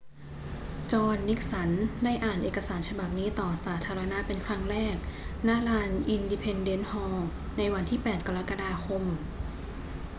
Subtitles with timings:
[0.91, 1.69] จอห์น นิกสัน
[2.03, 4.95] ได้อ่านเอกสารฉบับนี้ต่อสาธารณะเป็นครั้งแรก
[5.47, 9.03] ณ ลาน อินดิเพนเดนซ์ฮอลล์ ในวันที่ 8 กรกฎาคม